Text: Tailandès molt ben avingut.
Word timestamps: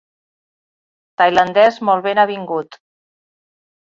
Tailandès 1.21 1.77
molt 1.89 2.03
ben 2.07 2.21
avingut. 2.23 2.79